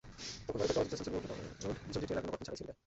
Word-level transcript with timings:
তখন 0.47 0.57
ভারতের 0.59 0.73
চলচ্চিত্র 0.77 0.99
সেন্সর 1.01 1.13
বোর্ড 1.27 1.61
ছবিটির 1.93 2.07
ট্রেলার 2.07 2.23
কোনো 2.25 2.31
কর্তন 2.37 2.45
ছাড়াই 2.47 2.57
ছেড়ে 2.59 2.67
দেয়। 2.69 2.79